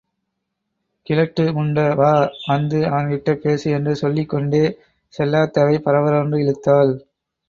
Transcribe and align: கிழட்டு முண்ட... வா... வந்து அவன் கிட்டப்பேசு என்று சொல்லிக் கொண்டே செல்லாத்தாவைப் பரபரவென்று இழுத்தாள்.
கிழட்டு 1.07 1.43
முண்ட... 1.51 1.95
வா... 1.95 2.09
வந்து 2.45 2.87
அவன் 2.87 3.05
கிட்டப்பேசு 3.05 3.67
என்று 3.71 3.95
சொல்லிக் 3.95 4.29
கொண்டே 4.29 4.63
செல்லாத்தாவைப் 5.13 5.85
பரபரவென்று 5.85 6.39
இழுத்தாள். 6.39 6.93